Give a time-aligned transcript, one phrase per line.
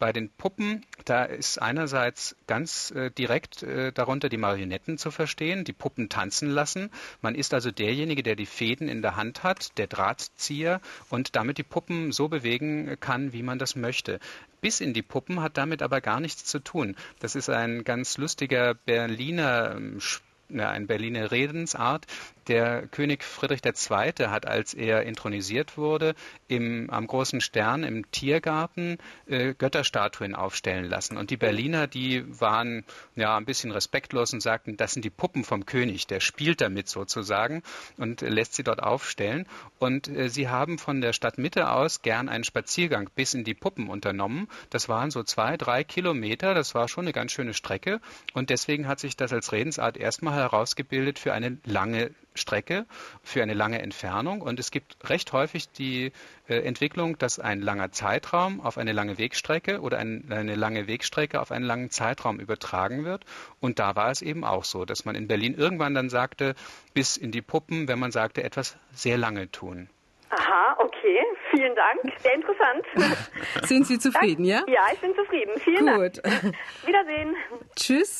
[0.00, 5.62] bei den Puppen, da ist einerseits ganz äh, direkt äh, darunter die Marionetten zu verstehen,
[5.62, 6.90] die Puppen tanzen lassen.
[7.20, 11.58] Man ist also derjenige, der die Fäden in der Hand hat, der Drahtzieher und damit
[11.58, 14.18] die Puppen so bewegen kann, wie man das möchte.
[14.60, 16.96] Bis in die Puppen hat damit aber gar nichts zu tun.
[17.20, 20.00] Das ist ein ganz lustiger Berliner ähm,
[20.58, 22.06] ein Berliner Redensart,
[22.50, 24.26] der König Friedrich II.
[24.26, 26.14] hat, als er intronisiert wurde,
[26.48, 31.16] im, am großen Stern im Tiergarten äh, Götterstatuen aufstellen lassen.
[31.16, 35.44] Und die Berliner, die waren ja ein bisschen respektlos und sagten, das sind die Puppen
[35.44, 37.62] vom König, der spielt damit sozusagen
[37.96, 39.46] und lässt sie dort aufstellen.
[39.78, 43.88] Und äh, sie haben von der Stadtmitte aus gern einen Spaziergang bis in die Puppen
[43.88, 44.48] unternommen.
[44.70, 48.00] Das waren so zwei, drei Kilometer, das war schon eine ganz schöne Strecke.
[48.34, 52.86] Und deswegen hat sich das als Redensart erstmal herausgebildet für eine lange Strecke
[53.22, 54.40] für eine lange Entfernung.
[54.40, 56.12] Und es gibt recht häufig die
[56.48, 61.40] äh, Entwicklung, dass ein langer Zeitraum auf eine lange Wegstrecke oder ein, eine lange Wegstrecke
[61.40, 63.24] auf einen langen Zeitraum übertragen wird.
[63.60, 66.54] Und da war es eben auch so, dass man in Berlin irgendwann dann sagte,
[66.94, 69.88] bis in die Puppen, wenn man sagte, etwas sehr lange tun.
[70.30, 71.24] Aha, okay.
[71.50, 72.00] Vielen Dank.
[72.20, 72.86] Sehr interessant.
[73.66, 74.62] Sind Sie zufrieden, ja?
[74.68, 75.58] Ja, ich bin zufrieden.
[75.58, 76.24] Vielen Gut.
[76.24, 76.54] Dank.
[76.86, 77.34] Wiedersehen.
[77.74, 78.18] Tschüss.